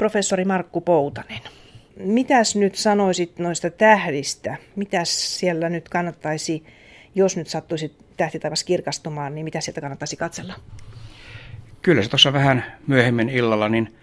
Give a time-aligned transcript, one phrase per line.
[0.00, 1.40] professori Markku Poutanen.
[1.96, 4.56] Mitäs nyt sanoisit noista tähdistä?
[4.76, 6.64] Mitäs siellä nyt kannattaisi,
[7.14, 10.54] jos nyt sattuisi tähtitaivas kirkastumaan, niin mitä sieltä kannattaisi katsella?
[11.82, 13.94] Kyllä se tuossa vähän myöhemmin illalla, niin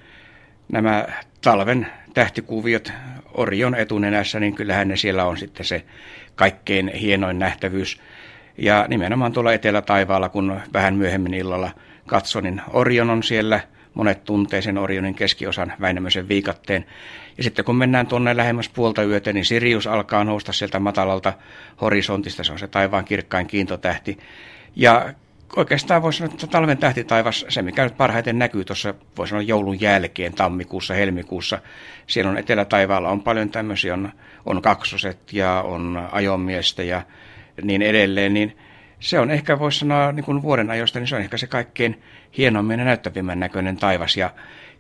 [0.71, 1.05] nämä
[1.41, 2.93] talven tähtikuviot
[3.33, 5.83] Orion etunenässä, niin kyllähän ne siellä on sitten se
[6.35, 8.01] kaikkein hienoin nähtävyys.
[8.57, 11.71] Ja nimenomaan tuolla etelä-taivaalla, kun vähän myöhemmin illalla
[12.05, 13.59] katson, niin Orion on siellä–
[13.97, 16.85] monet tuntee sen Orionin keskiosan Väinämöisen viikatteen.
[17.37, 21.33] Ja sitten kun mennään tuonne lähemmäs puolta yötä, niin Sirius alkaa nousta sieltä matalalta
[21.81, 24.17] horisontista, se on se taivaan kirkkain kiintotähti.
[24.75, 25.13] Ja
[25.55, 29.81] oikeastaan voisi sanoa, että talven tähtitaivas, se mikä nyt parhaiten näkyy tuossa, voisi sanoa joulun
[29.81, 31.59] jälkeen, tammikuussa, helmikuussa,
[32.07, 34.11] siellä on etelä-taivaalla on paljon tämmöisiä, on,
[34.45, 37.01] on kaksoset ja on ajomiestä ja
[37.61, 38.57] niin edelleen, niin
[38.99, 42.01] se on ehkä, voisi sanoa niin kuin vuoden ajoista, niin se on ehkä se kaikkein
[42.37, 44.17] hienommin ja näyttävimmän näköinen taivas.
[44.17, 44.29] Ja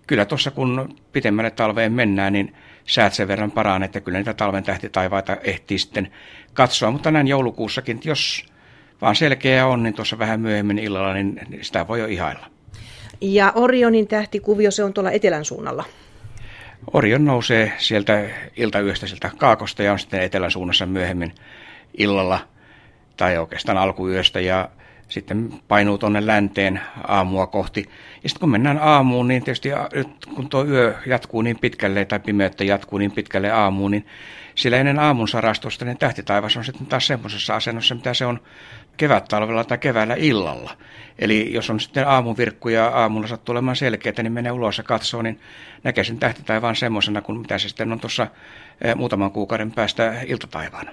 [0.07, 4.63] kyllä tuossa kun pitemmälle talveen mennään, niin säät sen verran paranee, että kyllä niitä talven
[4.63, 6.11] tähtitaivaita ehtii sitten
[6.53, 6.91] katsoa.
[6.91, 8.45] Mutta näin joulukuussakin, jos
[9.01, 12.45] vaan selkeä on, niin tuossa vähän myöhemmin illalla, niin sitä voi jo ihailla.
[13.21, 15.83] Ja Orionin tähtikuvio, se on tuolla etelän suunnalla.
[16.93, 18.23] Orion nousee sieltä
[18.55, 21.33] iltayöstä sieltä kaakosta ja on sitten etelän suunnassa myöhemmin
[21.97, 22.39] illalla
[23.17, 24.69] tai oikeastaan alkuyöstä ja
[25.09, 27.89] sitten painuu tuonne länteen aamua kohti.
[28.23, 32.19] Ja sitten kun mennään aamuun, niin tietysti nyt kun tuo yö jatkuu niin pitkälle tai
[32.19, 34.05] pimeyttä jatkuu niin pitkälle aamuun, niin
[34.55, 38.39] sillä ennen aamun sarastusta niin tähtitaivas on sitten taas semmoisessa asennossa, mitä se on
[38.97, 40.71] kevät-talvella tai keväällä illalla.
[41.19, 45.21] Eli jos on sitten aamuvirkku ja aamulla sattuu olemaan selkeää, niin menee ulos ja katsoo,
[45.21, 45.39] niin
[45.83, 48.27] näkee sen tähtitaivaan semmoisena kuin mitä se sitten on tuossa
[48.81, 50.91] eh, muutaman kuukauden päästä iltataivaana.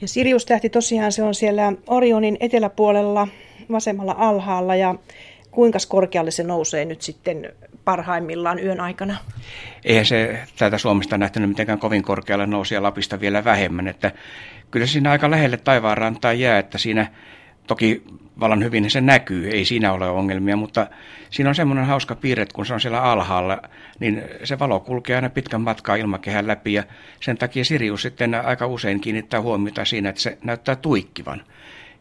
[0.00, 3.28] Ja Sirius-tähti tosiaan se on siellä Orionin eteläpuolella
[3.72, 4.94] vasemmalla alhaalla ja
[5.50, 7.52] kuinka korkealle se nousee nyt sitten
[7.84, 9.16] parhaimmillaan yön aikana?
[9.84, 14.12] Eihän se täältä Suomesta nähtänyt mitenkään kovin korkealle nousi ja Lapista vielä vähemmän, että
[14.72, 17.06] kyllä siinä aika lähelle taivaanrantaa jää, että siinä
[17.66, 18.02] Toki
[18.40, 20.86] vallan hyvin se näkyy, ei siinä ole ongelmia, mutta
[21.30, 23.62] siinä on semmoinen hauska piirre, että kun se on siellä alhaalla,
[24.00, 26.84] niin se valo kulkee aina pitkän matkaa ilmakehän läpi ja
[27.20, 31.42] sen takia Sirius sitten aika usein kiinnittää huomiota siinä, että se näyttää tuikkivan.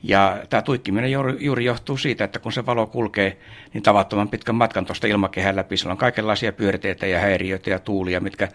[0.03, 3.37] Ja tämä tuikkiminen juuri johtuu siitä, että kun se valo kulkee
[3.73, 8.19] niin tavattoman pitkän matkan tuosta ilmakehän läpi, sillä on kaikenlaisia pyörteitä ja häiriöitä ja tuulia,
[8.19, 8.47] mitkä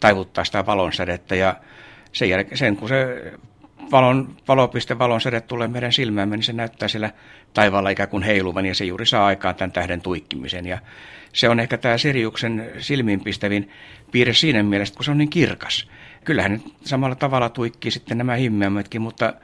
[0.00, 1.56] taivuttaa sitä valonsädettä ja
[2.12, 3.32] sen, jälkeen, sen kun se
[3.90, 7.10] valon, valopiste, valon säde tulee meidän silmäämme, niin se näyttää siellä
[7.54, 10.66] taivaalla ikään kuin heiluvan ja se juuri saa aikaan tämän tähden tuikkimisen.
[10.66, 10.78] Ja
[11.32, 13.70] se on ehkä tämä Siriuksen silmiinpistävin
[14.12, 15.90] piirre siinä mielessä, kun se on niin kirkas.
[16.24, 19.34] Kyllähän nyt samalla tavalla tuikkii sitten nämä himmeämmätkin, mutta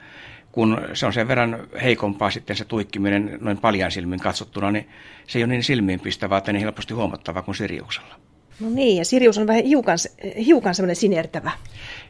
[0.51, 4.89] kun se on sen verran heikompaa sitten se tuikkiminen noin paljan silmin katsottuna, niin
[5.27, 8.26] se ei ole niin silmiinpistävää tai niin helposti huomattavaa kuin Siriuksella.
[8.59, 9.97] No niin, ja Sirius on vähän hiukan,
[10.45, 11.51] hiukan semmoinen sinertävä.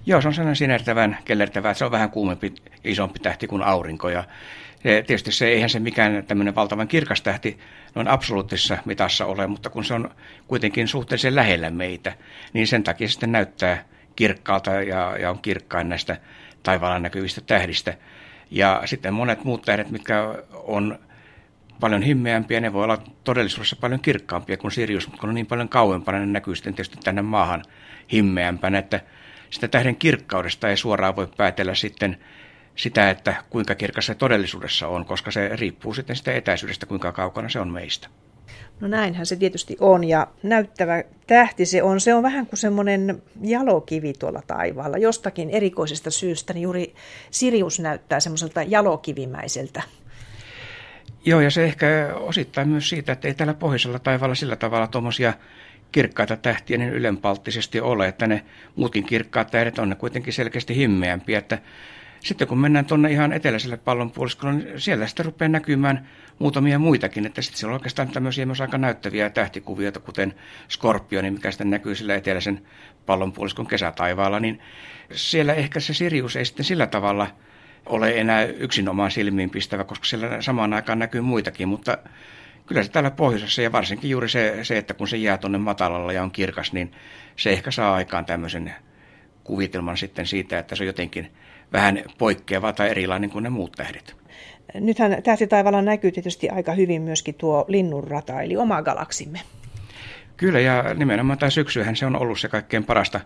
[0.06, 1.74] Joo, se on sellainen sinertävän, kellertävä.
[1.74, 2.54] Se on vähän kuumempi,
[2.84, 4.10] isompi tähti kuin aurinko.
[4.10, 4.24] Ja
[4.84, 7.58] tietysti se, eihän se mikään tämmöinen valtavan kirkas tähti
[7.96, 10.10] noin absoluuttisessa mitassa ole, mutta kun se on
[10.48, 12.14] kuitenkin suhteellisen lähellä meitä,
[12.54, 13.86] niin sen takia sitten näyttää
[14.16, 16.18] kirkkaalta ja, ja on kirkkain näistä
[16.64, 17.94] taivaalla näkyvistä tähdistä.
[18.52, 21.00] Ja sitten monet muut tähdet, mitkä on
[21.80, 25.70] paljon himmeämpiä, ne voi olla todellisuudessa paljon kirkkaampia kuin Sirius, mutta kun on niin paljon
[25.70, 27.64] kauempana, ne näkyy sitten tietysti tänne maahan
[28.12, 29.00] himmeämpänä, että
[29.50, 32.18] sitä tähden kirkkaudesta ei suoraan voi päätellä sitten
[32.76, 37.50] sitä, että kuinka kirkas se todellisuudessa on, koska se riippuu sitten sitä etäisyydestä, kuinka kaukana
[37.50, 38.08] se on meistä.
[38.80, 42.02] No näinhän se tietysti on ja näyttävä tähti se on.
[42.02, 44.98] Se on vähän kuin semmoinen jalokivi tuolla taivaalla.
[44.98, 46.96] Jostakin erikoisesta syystä niin juuri
[47.32, 49.84] Sirius näyttää semmoiselta jalokivimäiseltä
[51.26, 55.34] Joo, ja se ehkä osittain myös siitä, että ei täällä pohjoisella taivaalla sillä tavalla tuommoisia
[55.92, 58.44] kirkkaita tähtiä niin ylenpalttisesti ole, että ne
[58.76, 61.60] muutkin kirkkaat tähdet on ne kuitenkin selkeästi himmeämpiä, että
[62.20, 67.42] sitten kun mennään tuonne ihan eteläiselle pallonpuoliskolle, niin siellä sitten rupeaa näkymään muutamia muitakin, että
[67.42, 70.34] sitten siellä on oikeastaan tämmöisiä myös aika näyttäviä tähtikuvioita, kuten
[70.70, 72.62] Skorpioni, mikä sitten näkyy sillä eteläisen
[73.06, 74.60] pallonpuoliskon kesätaivaalla, niin
[75.12, 77.28] siellä ehkä se Sirius ei sitten sillä tavalla–
[77.90, 81.98] ole enää yksinomaan silmiin pistävä, koska siellä samaan aikaan näkyy muitakin, mutta
[82.66, 86.14] kyllä se täällä pohjoisessa ja varsinkin juuri se, se että kun se jää tuonne matalalla
[86.14, 86.92] ja on kirkas, niin
[87.36, 88.76] se ehkä saa aikaan tämmöisen
[89.44, 91.32] kuvitelman sitten siitä, että se on jotenkin
[91.74, 94.16] vähän poikkeava tai erilainen kuin ne muut tähdet.
[94.74, 99.40] Nythän tähtitaivaalla näkyy tietysti aika hyvin myöskin tuo linnunrata, eli oma galaksimme.
[100.38, 103.20] Kyllä, ja nimenomaan tämä syksyhän se on ollut se kaikkein parasta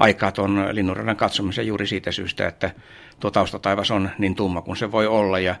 [0.00, 2.70] aikaa tuon linnunradan katsomisen juuri siitä syystä, että
[3.20, 5.38] tuo taustataivas on niin tumma kuin se voi olla.
[5.38, 5.54] Ja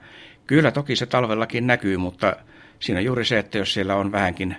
[0.46, 2.36] kyllä toki se talvellakin näkyy, mutta
[2.78, 4.56] siinä on juuri se, että jos siellä on vähänkin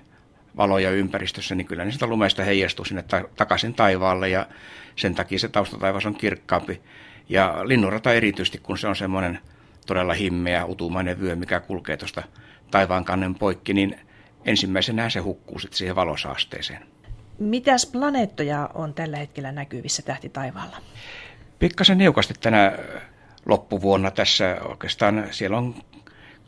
[0.57, 4.47] valoja ympäristössä, niin kyllä niistä lumesta heijastuu sinne ta- takaisin taivaalle ja
[4.95, 6.81] sen takia se taustataivas on kirkkaampi.
[7.29, 9.39] Ja linnunrata erityisesti, kun se on semmoinen
[9.87, 12.23] todella himmeä, utumainen vyö, mikä kulkee tuosta
[12.71, 13.99] taivaan kannen poikki, niin
[14.45, 16.85] ensimmäisenä se hukkuu sitten siihen valosaasteeseen.
[17.41, 20.77] Mitäs planeettoja on tällä hetkellä näkyvissä tähti taivaalla?
[21.59, 22.77] Pikkasen niukasti tänä
[23.45, 25.75] loppuvuonna tässä oikeastaan siellä on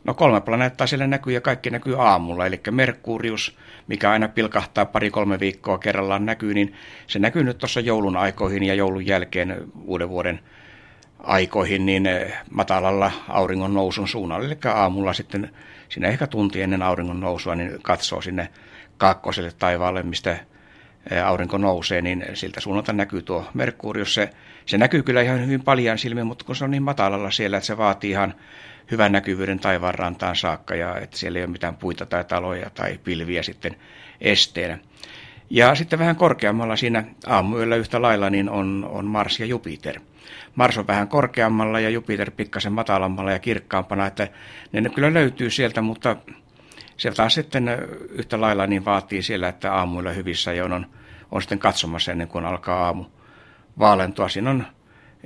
[0.04, 3.56] No kolme planeettaa siellä näkyy ja kaikki näkyy aamulla, eli Merkurius,
[3.86, 6.74] mikä aina pilkahtaa pari-kolme viikkoa kerrallaan näkyy, niin
[7.06, 10.40] se näkyy nyt tuossa joulun aikoihin ja joulun jälkeen uuden vuoden
[11.18, 12.08] aikoihin, niin
[12.50, 15.50] matalalla auringon nousun suunnalla, eli aamulla sitten
[15.88, 18.48] siinä ehkä tunti ennen auringon nousua, niin katsoo sinne
[18.98, 20.38] kaakkoselle taivaalle, mistä
[21.24, 24.14] aurinko nousee, niin siltä suunnalta näkyy tuo Merkurius.
[24.14, 24.30] Se,
[24.66, 27.66] se näkyy kyllä ihan hyvin paljon silmiin, mutta kun se on niin matalalla siellä, että
[27.66, 28.34] se vaatii ihan
[28.90, 32.98] hyvän näkyvyyden taivaan rantaan saakka ja että siellä ei ole mitään puita tai taloja tai
[33.04, 33.76] pilviä sitten
[34.20, 34.78] esteenä.
[35.50, 40.00] Ja sitten vähän korkeammalla siinä aamuyöllä yhtä lailla niin on, on Mars ja Jupiter.
[40.54, 44.28] Mars on vähän korkeammalla ja Jupiter pikkasen matalammalla ja kirkkaampana, että
[44.72, 46.16] ne kyllä löytyy sieltä, mutta
[46.96, 47.68] se taas sitten
[48.10, 50.86] yhtä lailla niin vaatii siellä, että aamuilla hyvissä jo on,
[51.30, 53.04] on sitten katsomassa ennen kuin alkaa aamu
[53.78, 54.28] vaalentua.
[54.28, 54.66] Siinä on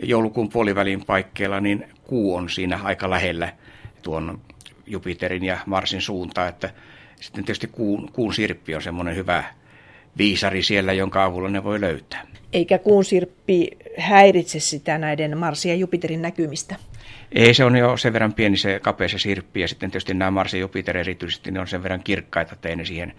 [0.02, 3.52] joulukuun puolivälin paikkeilla, niin kuu on siinä aika lähellä
[4.02, 4.40] tuon
[4.86, 6.70] Jupiterin ja Marsin suuntaan, että
[7.20, 9.44] sitten tietysti kuun, kuun sirppi on semmoinen hyvä
[10.18, 12.26] viisari siellä, jonka avulla ne voi löytää.
[12.52, 16.76] Eikä kuun sirppi häiritse sitä näiden Marsin ja Jupiterin näkymistä?
[17.32, 20.30] Ei, se on jo sen verran pieni se kapea se sirppi ja sitten tietysti nämä
[20.30, 23.12] Mars ja Jupiter erityisesti ne on sen verran kirkkaita, että ne siihen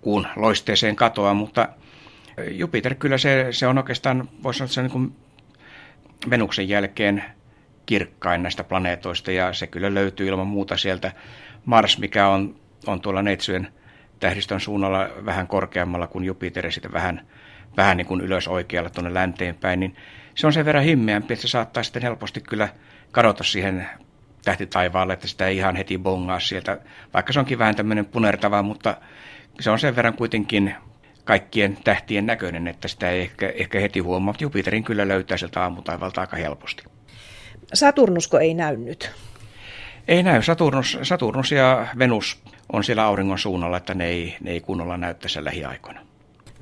[0.00, 1.68] kuun loisteeseen katoa, mutta
[2.50, 5.16] Jupiter kyllä se, se on oikeastaan, voisi sanoa, että se on niin
[6.30, 7.24] Venuksen jälkeen
[7.86, 11.12] kirkkain näistä planeetoista ja se kyllä löytyy ilman muuta sieltä
[11.64, 12.56] Mars, mikä on,
[12.86, 13.68] on tuolla Neitsyön
[14.20, 17.26] tähdistön suunnalla vähän korkeammalla kuin Jupiter ja sitten vähän,
[17.76, 19.96] vähän niin kuin ylös oikealla tuonne länteen päin, niin
[20.38, 22.68] se on sen verran himmeämpi, että se saattaa sitten helposti kyllä
[23.12, 23.88] kadota siihen
[24.44, 26.78] tähtitaivaalle, että sitä ei ihan heti bongaa sieltä,
[27.14, 28.96] vaikka se onkin vähän tämmöinen punertava, mutta
[29.60, 30.74] se on sen verran kuitenkin
[31.24, 35.62] kaikkien tähtien näköinen, että sitä ei ehkä, ehkä heti huomaa, mutta Jupiterin kyllä löytää sieltä
[35.62, 36.82] aamutaivalta aika helposti.
[37.74, 39.10] Saturnusko ei näy nyt?
[40.08, 40.42] Ei näy.
[40.42, 42.42] Saturnus, Saturnus ja Venus
[42.72, 46.07] on siellä auringon suunnalla, että ne ei, ne ei kunnolla näy tässä lähiaikoina.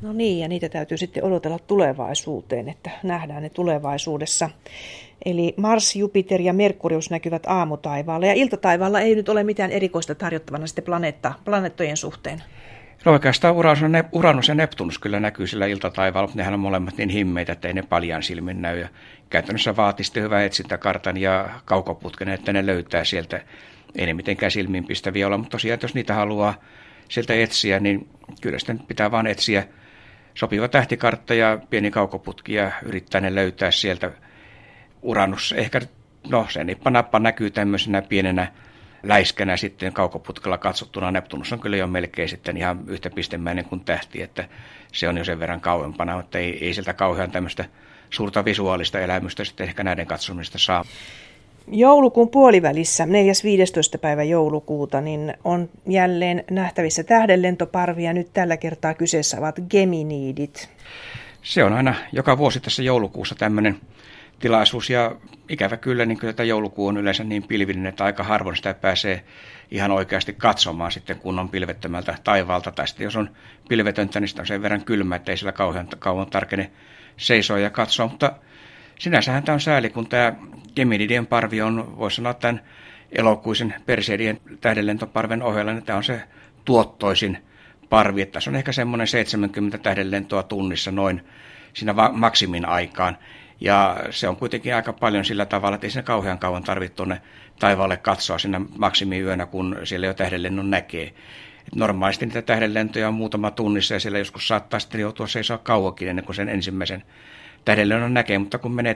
[0.03, 4.51] No niin, ja niitä täytyy sitten odotella tulevaisuuteen, että nähdään ne tulevaisuudessa.
[5.25, 10.67] Eli Mars, Jupiter ja Merkurius näkyvät aamutaivaalla, ja iltataivaalla ei nyt ole mitään erikoista tarjottavana
[10.67, 12.43] sitten planeetta, planeettojen suhteen.
[13.05, 13.55] No oikeastaan
[14.13, 17.75] Uranus ja Neptunus kyllä näkyy sillä iltataivaalla, mutta nehän on molemmat niin himmeitä, että ei
[17.75, 18.79] ne paljaan silmin näy.
[18.81, 18.89] Ja
[19.31, 23.41] käytännössä vaatii sitten hyvän etsintäkartan ja kaukoputken, että ne löytää sieltä.
[23.97, 24.53] Ei ne mitenkään
[24.87, 26.55] pistäviä olla, mutta tosiaan jos niitä haluaa
[27.09, 28.09] sieltä etsiä, niin
[28.41, 29.65] kyllä sitten pitää vaan etsiä
[30.37, 34.11] sopiva tähtikartta ja pieni kaukoputki ja yrittää ne löytää sieltä.
[35.03, 35.81] Uranus ehkä,
[36.29, 38.53] no se nippa nappa näkyy tämmöisenä pienenä
[39.03, 44.23] läiskänä sitten kaukoputkella katsottuna Neptunus on kyllä jo melkein sitten ihan yhtä pistemäinen kuin tähti,
[44.23, 44.49] että
[44.93, 47.65] se on jo sen verran kauempana, että ei, ei sieltä kauhean tämmöistä
[48.11, 50.85] suurta visuaalista elämystä sitten ehkä näiden katsomista saa.
[51.69, 53.99] Joulukuun puolivälissä, 4.15.
[54.01, 58.13] päivä joulukuuta, niin on jälleen nähtävissä tähdenlentoparvia.
[58.13, 60.71] Nyt tällä kertaa kyseessä ovat Geminiidit.
[61.43, 63.77] Se on aina joka vuosi tässä joulukuussa tämmöinen
[64.39, 65.17] tilaisuus ja
[65.49, 69.25] ikävä kyllä, niin kyllä tämä joulukuu on yleensä niin pilvinen, että aika harvoin sitä pääsee
[69.71, 72.73] ihan oikeasti katsomaan sitten kunnon pilvettömältä taivaalta.
[72.73, 73.31] Tai sitten jos on
[73.69, 76.71] pilvetöntä, niin sitä on sen verran kylmä, että ei sillä kauhean kauan tarkene
[77.17, 78.07] seisoa ja katsoa.
[78.07, 78.33] Mutta
[78.99, 80.33] sinänsähän tämä on sääli, kun tämä
[80.77, 82.61] Geminidien parvi on, voisi sanoa tämän
[83.13, 86.23] elokuisen Perseidien tähdenlentoparven ohella, niin tämä on se
[86.65, 87.39] tuottoisin
[87.89, 88.23] parvi.
[88.23, 91.23] Että tässä on ehkä semmoinen 70 tähdenlentoa tunnissa noin
[91.73, 93.19] siinä maksimin aikaan.
[93.61, 97.21] Ja se on kuitenkin aika paljon sillä tavalla, että ei se kauhean kauan tarvitse tuonne
[97.59, 101.07] taivaalle katsoa siinä maksimiyönä, kun siellä jo tähdenlennon näkee.
[101.67, 106.09] Et normaalisti niitä tähdenlentoja on muutama tunnissa ja siellä joskus saattaa sitten joutua seisoa kauakin
[106.09, 107.03] ennen kuin sen ensimmäisen
[107.65, 108.95] tähdenlennon näkee, mutta kun menee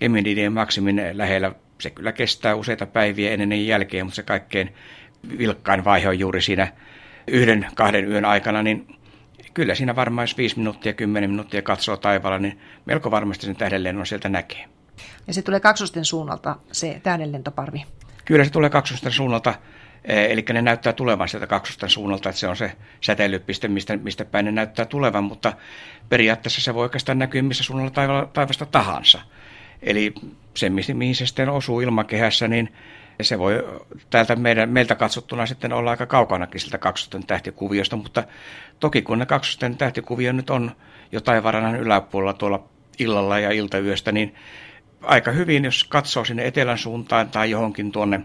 [0.00, 4.74] Geminidien maksimin lähellä, se kyllä kestää useita päiviä ennen ja jälkeen, mutta se kaikkein
[5.38, 6.72] vilkkain vaihe on juuri siinä
[7.26, 8.98] yhden, kahden yön aikana, niin
[9.54, 14.06] kyllä siinä varmaan, jos viisi minuuttia, kymmenen minuuttia katsoo taivaalla, niin melko varmasti sen tähdenlennon
[14.06, 14.64] sieltä näkee.
[15.26, 17.84] Ja se tulee kaksosten suunnalta, se tähdenlentoparvi?
[18.24, 19.54] Kyllä se tulee kaksosten suunnalta,
[20.04, 24.24] e, eli ne näyttää tulevan sieltä kaksosten suunnalta, että se on se säteilypiste, mistä, mistä
[24.24, 25.52] päin ne näyttää tulevan, mutta
[26.08, 29.20] periaatteessa se voi oikeastaan näkyä missä suunnalla taivasta tahansa.
[29.82, 30.14] Eli
[30.54, 32.72] se, mihin se sitten osuu ilmakehässä, niin
[33.22, 33.54] se voi
[34.10, 38.24] täältä meidän, meiltä katsottuna sitten olla aika kaukanakin siltä kaksosten tähtikuviosta, mutta
[38.80, 40.70] toki kun ne kaksosten tähtikuvio nyt on
[41.12, 42.68] jo taivarannan yläpuolella tuolla
[42.98, 44.34] illalla ja iltayöstä, niin
[45.02, 48.20] aika hyvin, jos katsoo sinne etelän suuntaan tai johonkin tuonne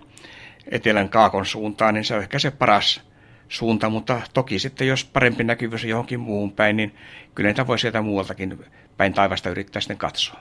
[0.72, 3.02] etelän kaakon suuntaan, niin se on ehkä se paras
[3.50, 6.96] suunta, mutta toki sitten jos parempi näkyvyys on johonkin muuhun päin, niin
[7.36, 8.66] kyllä niitä voi sieltä muualtakin
[8.98, 10.40] päin taivasta yrittää sitten katsoa.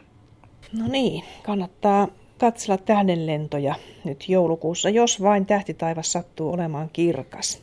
[0.78, 7.62] No niin, kannattaa katsella tähdenlentoja nyt joulukuussa, jos vain tähtitaivas sattuu olemaan kirkas.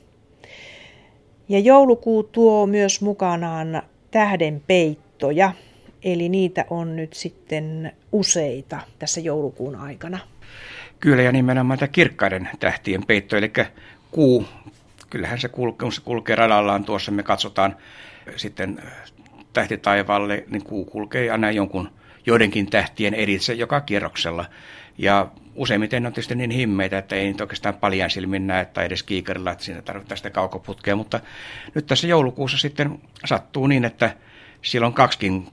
[1.50, 5.54] Ja joulukuu tuo myös mukanaan tähdenpeittoja,
[6.04, 10.20] eli niitä on nyt sitten useita tässä joulukuun aikana.
[11.00, 13.52] Kyllä, ja nimenomaan tämä kirkkaiden tähtien peitto, eli
[14.12, 14.46] kuu,
[15.10, 17.76] kyllähän se kulkee, kun se kulkee radallaan tuossa, me katsotaan
[18.36, 18.84] sitten
[19.54, 21.90] tähtitaivaalle, niin kuu kulkee aina jonkun
[22.26, 24.46] joidenkin tähtien editse joka kierroksella.
[24.98, 29.04] Ja useimmiten on tietysti niin himmeitä, että ei niitä oikeastaan paljon silmin näe tai edes
[29.04, 30.96] kiikarilla, että siinä tarvitaan sitä kaukoputkea.
[30.96, 31.20] Mutta
[31.76, 34.16] nyt tässä joulukuussa sitten sattuu niin, että
[34.62, 35.48] siellä on kaksikin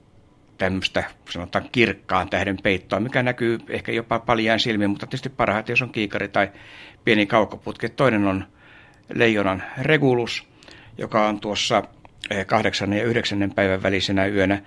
[0.58, 5.82] tämmöistä sanotaan kirkkaan tähden peittoa, mikä näkyy ehkä jopa paljon silmin, mutta tietysti parhaiten, jos
[5.82, 6.50] on kiikari tai
[7.04, 7.88] pieni kaukoputki.
[7.88, 8.44] Toinen on
[9.14, 10.48] leijonan regulus,
[10.98, 11.82] joka on tuossa
[12.46, 12.92] 8.
[12.92, 13.52] Eh, ja 9.
[13.54, 14.62] päivän välisenä yönä.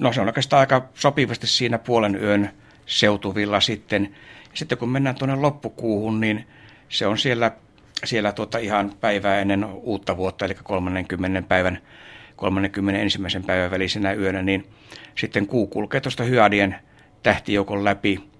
[0.00, 2.50] No se on oikeastaan aika sopivasti siinä puolen yön
[2.86, 4.16] seutuvilla sitten.
[4.54, 6.46] Sitten kun mennään tuonne loppukuuhun, niin
[6.88, 7.52] se on siellä,
[8.04, 11.42] siellä tuota ihan päivää ennen uutta vuotta, eli 30.
[11.42, 11.78] päivän
[12.36, 13.18] 31.
[13.46, 14.66] päivän välisenä yönä, niin
[15.14, 16.76] sitten kuu kulkee tuosta Hyadien
[17.22, 18.30] tähtijoukon läpi.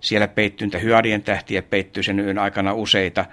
[0.00, 3.24] Siellä peittyy Hyadien tähtiä, peittyy sen yön aikana useita.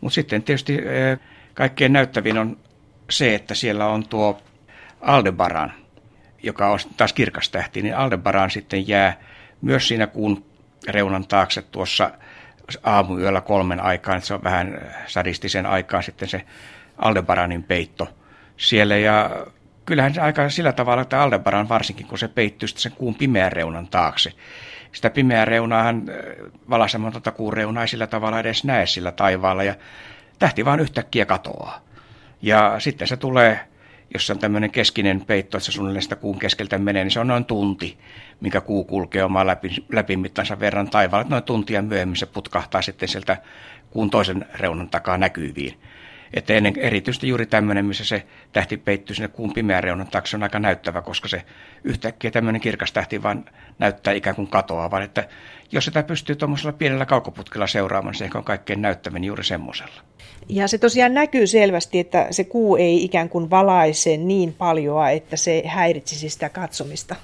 [0.00, 1.18] Mutta sitten tietysti eh,
[1.54, 2.56] kaikkein näyttävin on
[3.10, 4.38] se, että siellä on tuo
[5.00, 5.72] Aldebaran,
[6.42, 9.16] joka on taas kirkas tähti, niin Aldebaran sitten jää
[9.62, 10.44] myös siinä kuun
[10.88, 12.10] reunan taakse tuossa
[12.82, 16.44] aamuyöllä kolmen aikaan, että se on vähän sadistisen aikaan sitten se
[16.98, 18.08] Aldebaranin peitto
[18.56, 18.96] siellä.
[18.96, 19.46] Ja
[19.86, 23.52] kyllähän se aika sillä tavalla, että Aldebaran varsinkin, kun se peittyy sitten sen kuun pimeän
[23.52, 24.32] reunan taakse.
[24.92, 26.14] Sitä pimeää reunaahan äh,
[26.70, 29.74] valaisematonta kuun reunaa ei sillä tavalla edes näe sillä taivaalla ja
[30.38, 31.80] tähti vaan yhtäkkiä katoaa.
[32.42, 33.60] Ja sitten se tulee,
[34.14, 37.20] jos se on tämmöinen keskinen peitto, että se suunnilleen sitä kuun keskeltä menee, niin se
[37.20, 37.98] on noin tunti,
[38.40, 41.28] minkä kuu kulkee omaa läpi, läpimittansa verran taivaalla.
[41.30, 43.36] Noin tuntia myöhemmin se putkahtaa sitten sieltä
[43.90, 45.80] kuun toisen reunan takaa näkyviin.
[46.34, 50.42] Että ennen, erityisesti juuri tämmöinen, missä se tähti peittyy sinne kuun pimeän reunan taakse, on
[50.42, 51.44] aika näyttävä, koska se
[51.84, 53.44] yhtäkkiä tämmöinen kirkas tähti vaan
[53.78, 55.28] näyttää ikään kuin katoa, vaan että
[55.72, 60.02] jos sitä pystyy tuommoisella pienellä kaukoputkella seuraamaan, se ehkä on kaikkein näyttävin juuri semmoisella.
[60.48, 65.36] Ja se tosiaan näkyy selvästi, että se kuu ei ikään kuin valaise niin paljoa, että
[65.36, 67.16] se häiritsisi sitä katsomista.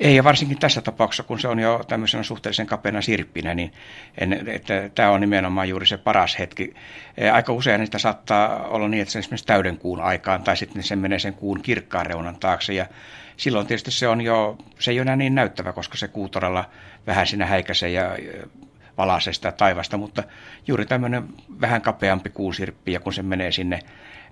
[0.00, 3.72] Ei, ja varsinkin tässä tapauksessa, kun se on jo tämmöisenä suhteellisen kapeana sirppinä, niin
[4.18, 6.74] en, että tämä on nimenomaan juuri se paras hetki.
[7.16, 10.82] E, aika usein niitä saattaa olla niin, että se esimerkiksi täyden kuun aikaan, tai sitten
[10.82, 12.86] se menee sen kuun kirkkaan reunan taakse, ja
[13.36, 16.64] silloin tietysti se on jo, se ei ole enää niin näyttävä, koska se kuu todella
[17.08, 18.16] vähän siinä häikäisee ja
[18.96, 20.22] valaisee sitä taivasta, mutta
[20.66, 21.28] juuri tämmöinen
[21.60, 23.80] vähän kapeampi kuusirppi, ja kun se menee sinne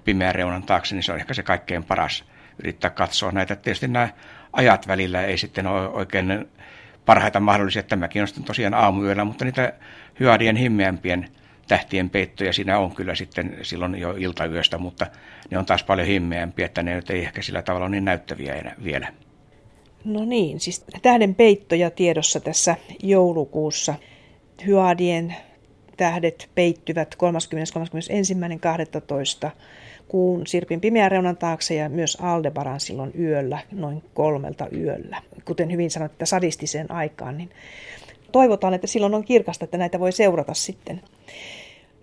[0.05, 2.25] pimeän reunan taakse, niin se on ehkä se kaikkein paras
[2.59, 3.57] yrittää katsoa näitä.
[3.57, 4.09] Tietysti nämä
[4.53, 6.49] ajat välillä ei sitten ole oikein
[7.07, 7.83] parhaita mahdollisia.
[7.83, 9.73] Tämäkin on sitten tosiaan aamuyöllä, mutta niitä
[10.21, 11.29] hyadien himmeämpien
[11.69, 15.07] tähtien peittoja siinä on kyllä sitten silloin jo iltayöstä, mutta
[15.51, 18.55] ne on taas paljon himmeämpiä, että ne nyt ei ehkä sillä tavalla ole niin näyttäviä
[18.55, 19.09] enää vielä.
[20.07, 23.95] No niin, siis tähden peittoja tiedossa tässä joulukuussa.
[24.67, 25.35] Hyadien
[25.97, 27.17] tähdet peittyvät
[29.47, 29.51] 30.31.12
[30.09, 35.23] kuun sirpin pimeän reunan taakse ja myös Aldebaran silloin yöllä, noin kolmelta yöllä.
[35.45, 37.51] Kuten hyvin sanoit, että sadistiseen aikaan, niin
[38.33, 41.03] toivotaan, että silloin on kirkasta, että näitä voi seurata sitten.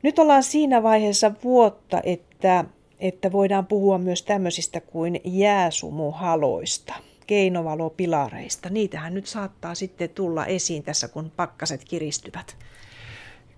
[0.01, 2.65] Nyt ollaan siinä vaiheessa vuotta, että,
[2.99, 6.93] että voidaan puhua myös tämmöisistä kuin jääsumuhaloista,
[7.27, 8.69] keinovalopilareista.
[8.69, 12.57] Niitähän nyt saattaa sitten tulla esiin tässä, kun pakkaset kiristyvät.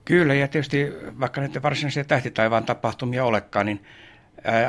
[0.05, 0.87] Kyllä, ja tietysti
[1.19, 3.83] vaikka näitä varsinaisia tähtitaivaan tapahtumia olekaan, niin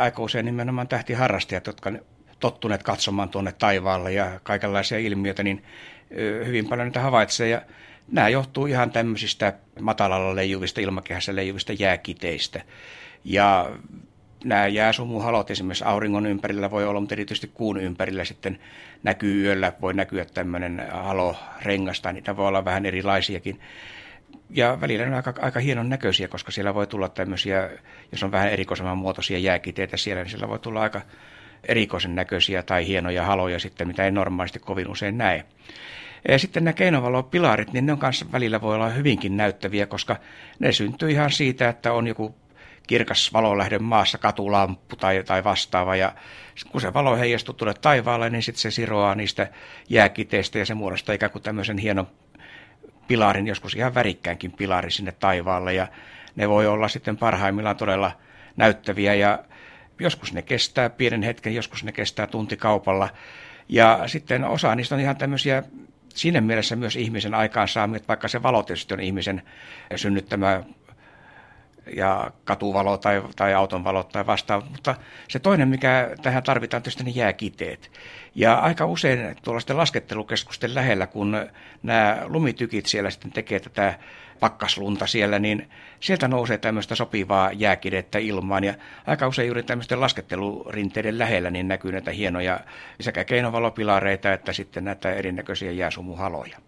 [0.01, 1.93] aika usein nimenomaan tähtiharrastajat, jotka
[2.41, 5.65] tottuneet katsomaan tuonne taivaalle ja kaikenlaisia ilmiöitä, niin
[6.47, 7.49] hyvin paljon niitä havaitsee.
[7.49, 7.63] Ja
[8.13, 12.63] nämä johtuu ihan tämmöisistä matalalla leijuvista, ilmakehässä leijuvista jääkiteistä.
[13.25, 13.71] Ja
[14.45, 18.59] nämä jääsumuhalot esimerkiksi auringon ympärillä voi olla, mutta erityisesti kuun ympärillä sitten
[19.03, 23.61] näkyy yöllä, voi näkyä tämmöinen halo rengasta, niitä voi olla vähän erilaisiakin
[24.51, 27.71] ja välillä ne on aika, aika hienon näköisiä, koska siellä voi tulla tämmöisiä,
[28.13, 31.01] jos on vähän erikoisemman muotoisia jääkiteitä siellä, niin siellä voi tulla aika
[31.69, 35.45] erikoisen näköisiä tai hienoja haloja sitten, mitä ei normaalisti kovin usein näe.
[36.29, 40.17] Ja sitten nämä keinovalopilarit, niin ne on kanssa välillä voi olla hyvinkin näyttäviä, koska
[40.59, 42.35] ne syntyy ihan siitä, että on joku
[42.87, 45.97] kirkas valolähde maassa, katulamppu tai, tai vastaava.
[45.97, 46.13] Ja
[46.71, 49.49] kun se valo heijastuu tuonne taivaalle, niin sitten se siroaa niistä
[49.89, 52.09] jääkiteistä ja se muodostaa ikään kuin tämmöisen hienon
[53.09, 55.75] pilarin, joskus ihan värikkäänkin pilari sinne taivaalle.
[55.75, 55.87] Ja
[56.37, 58.13] ne voi olla sitten parhaimmillaan todella
[58.57, 59.39] näyttäviä ja
[59.99, 63.09] joskus ne kestää pienen hetken, joskus ne kestää tuntikaupalla.
[63.69, 65.63] Ja sitten osa niistä on ihan tämmöisiä
[66.09, 69.43] siinä mielessä myös ihmisen aikaansaamia, että vaikka se valo tietysti on ihmisen
[69.97, 70.63] synnyttämä
[71.97, 74.67] ja katuvalo tai, tai auton valo tai vastaava.
[74.71, 74.95] Mutta
[75.29, 77.91] se toinen, mikä tähän tarvitaan, tietysti ne jääkiteet.
[78.35, 81.37] Ja aika usein tuollaisten laskettelukeskusten lähellä, kun
[81.83, 83.99] nämä lumitykit siellä sitten tekee tätä
[84.41, 88.65] pakkaslunta siellä, niin sieltä nousee tämmöistä sopivaa jääkidettä ilmaan.
[88.65, 88.75] Ja
[89.07, 92.61] aika usein juuri tämmöisten laskettelurinteiden lähellä niin näkyy näitä hienoja
[93.01, 96.59] sekä keinovalopilareita että sitten näitä erinäköisiä jääsumuhaloja.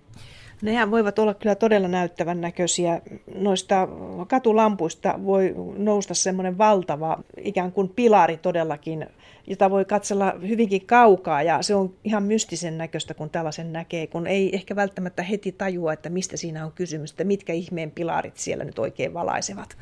[0.62, 3.00] Nehän voivat olla kyllä todella näyttävän näköisiä.
[3.34, 3.88] Noista
[4.28, 9.06] katulampuista voi nousta semmoinen valtava ikään kuin pilari todellakin,
[9.46, 14.26] jota voi katsella hyvinkin kaukaa ja se on ihan mystisen näköistä, kun tällaisen näkee, kun
[14.26, 18.64] ei ehkä välttämättä heti tajua, että mistä siinä on kysymys, että mitkä ihmeen pilarit siellä
[18.64, 19.76] nyt oikein valaisevat.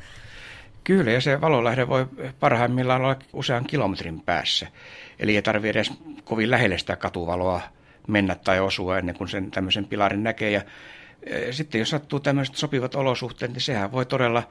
[0.83, 2.05] Kyllä, ja se valolähde voi
[2.39, 4.67] parhaimmillaan olla usean kilometrin päässä.
[5.19, 5.91] Eli ei tarvitse edes
[6.23, 7.61] kovin lähelle sitä katuvaloa
[8.07, 10.51] mennä tai osua ennen kuin sen tämmöisen pilarin näkee.
[10.51, 10.61] Ja
[11.23, 14.43] e, sitten jos sattuu tämmöiset sopivat olosuhteet, niin sehän voi todella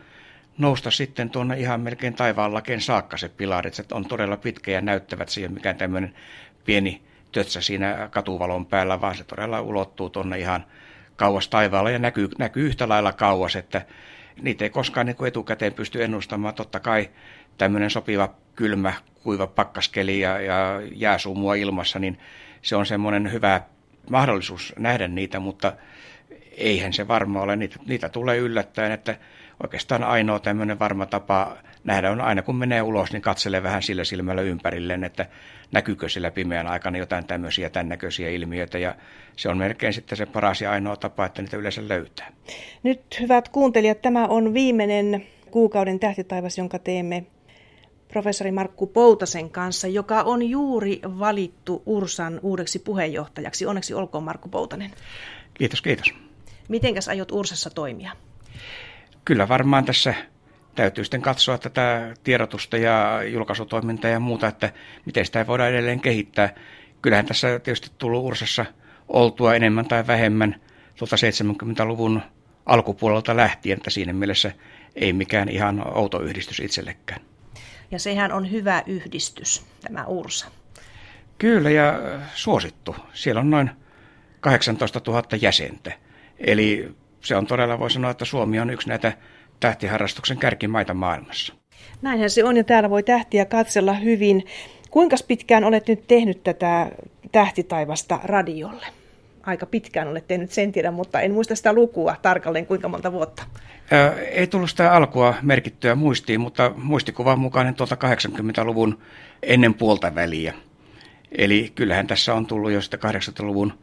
[0.58, 3.72] nousta sitten tuonne ihan melkein taivaanlakeen saakka se pilari.
[3.72, 6.14] Se on todella pitkä ja näyttävät siihen mikään tämmöinen
[6.64, 10.64] pieni tötsä siinä katuvalon päällä, vaan se todella ulottuu tuonne ihan
[11.16, 13.86] kauas taivaalla ja näkyy, näkyy yhtä lailla kauas, että
[14.42, 16.54] niitä ei koskaan niin etukäteen pysty ennustamaan.
[16.54, 17.10] Totta kai
[17.58, 22.18] tämmöinen sopiva kylmä, kuiva pakkaskeli ja, ja jääsumua ilmassa, niin
[22.66, 23.60] se on semmoinen hyvä
[24.10, 25.72] mahdollisuus nähdä niitä, mutta
[26.56, 27.56] eihän se varma ole.
[27.56, 29.16] Niitä, niitä tulee yllättäen, että
[29.62, 34.04] oikeastaan ainoa tämmöinen varma tapa nähdä on aina kun menee ulos, niin katselee vähän sillä
[34.04, 35.26] silmällä ympärilleen, että
[35.72, 38.94] näkyykö sillä pimeän aikana jotain tämmöisiä tämän näköisiä ilmiöitä ja
[39.36, 42.32] se on melkein sitten se paras ja ainoa tapa, että niitä yleensä löytää.
[42.82, 47.26] Nyt hyvät kuuntelijat, tämä on viimeinen kuukauden tähtitaivas, jonka teemme
[48.16, 53.66] professori Markku Poutasen kanssa, joka on juuri valittu Ursan uudeksi puheenjohtajaksi.
[53.66, 54.90] Onneksi olkoon Markku Poutanen.
[55.54, 56.14] Kiitos, kiitos.
[56.68, 58.12] Mitenkäs aiot Ursassa toimia?
[59.24, 60.14] Kyllä varmaan tässä
[60.74, 64.72] täytyy sitten katsoa tätä tiedotusta ja julkaisutoimintaa ja muuta, että
[65.06, 66.54] miten sitä voidaan edelleen kehittää.
[67.02, 68.66] Kyllähän tässä tietysti tullut Ursassa
[69.08, 70.60] oltua enemmän tai vähemmän
[70.98, 72.22] tuolta 70-luvun
[72.66, 74.52] alkupuolelta lähtien, että siinä mielessä
[74.94, 77.20] ei mikään ihan outo yhdistys itsellekään.
[77.90, 80.46] Ja sehän on hyvä yhdistys, tämä Ursa.
[81.38, 82.00] Kyllä ja
[82.34, 82.96] suosittu.
[83.12, 83.70] Siellä on noin
[84.40, 85.92] 18 000 jäsentä.
[86.38, 89.12] Eli se on todella, voi sanoa, että Suomi on yksi näitä
[89.60, 91.54] tähtiharrastuksen kärkimaita maailmassa.
[92.02, 94.44] Näinhän se on ja täällä voi tähtiä katsella hyvin.
[94.90, 96.90] Kuinka pitkään olet nyt tehnyt tätä
[97.32, 98.86] tähtitaivasta radiolle?
[99.46, 103.42] Aika pitkään olet tehnyt sen tiedän, mutta en muista sitä lukua tarkalleen kuinka monta vuotta.
[104.30, 108.98] Ei tullut sitä alkua merkittyä muistiin, mutta muistikuvan mukainen tuolta 80-luvun
[109.42, 110.54] ennen puolta väliä.
[111.32, 113.78] Eli kyllähän tässä on tullut jo sitä 80-luvun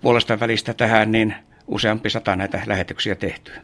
[0.00, 1.34] puolesta välistä tähän niin
[1.66, 3.54] useampi sata näitä lähetyksiä tehtyä.